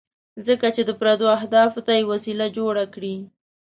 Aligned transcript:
ځکه 0.47 0.67
چې 0.75 0.81
د 0.85 0.91
پردو 0.99 1.25
اهدافو 1.37 1.79
ته 1.87 1.91
یې 1.97 2.07
وسیله 2.11 2.45
جوړه 2.57 2.83
کړې. 2.95 3.15